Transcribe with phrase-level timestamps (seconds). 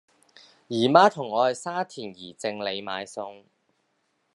[0.67, 3.43] 姨媽同我去沙田宜正里買餸